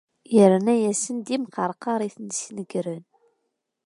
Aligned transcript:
Yerna-asen-d 0.35 1.27
imqerqar 1.35 1.99
i 2.07 2.09
ten-isnegren. 2.15 3.03